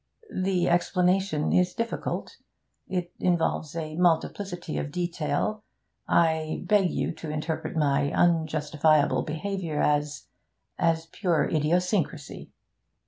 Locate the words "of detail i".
4.79-6.63